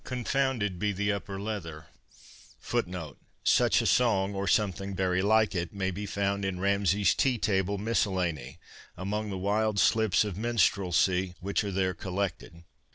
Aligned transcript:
Confounded 0.03 0.79
be 0.79 0.93
the 0.93 1.11
upper 1.11 1.39
leather.'" 1.39 1.85
Such 3.43 3.81
a 3.83 3.85
song, 3.85 4.33
or 4.33 4.47
something 4.47 4.95
very 4.95 5.21
like 5.21 5.53
it, 5.53 5.73
may 5.73 5.91
be 5.91 6.07
found 6.07 6.43
in 6.43 6.59
Ramsay's 6.59 7.13
Tea 7.13 7.37
table 7.37 7.77
Miscellany, 7.77 8.57
among 8.97 9.29
the 9.29 9.37
wild 9.37 9.77
slips 9.77 10.23
of 10.25 10.39
minstrelsy 10.39 11.35
which 11.39 11.63
are 11.63 11.69
there 11.71 11.93
collected. 11.93 12.63